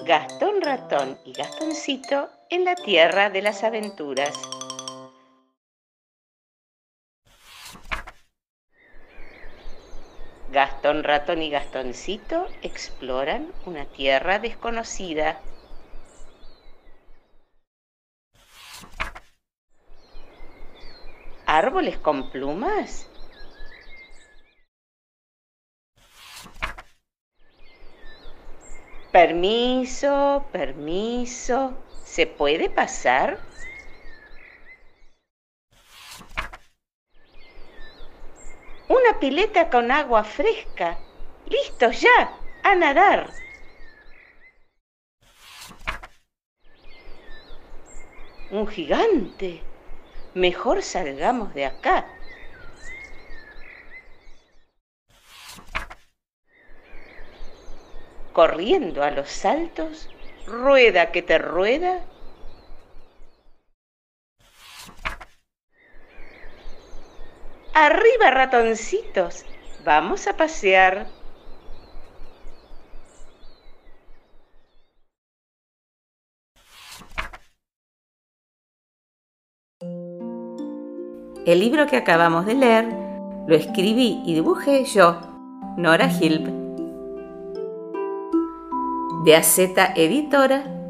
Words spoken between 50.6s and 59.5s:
salgamos de acá. Corriendo a los